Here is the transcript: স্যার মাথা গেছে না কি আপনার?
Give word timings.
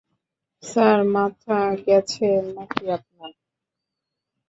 স্যার 0.63 0.99
মাথা 1.13 1.57
গেছে 1.85 2.25
না 2.47 2.63
কি 2.71 2.83
আপনার? 2.97 3.31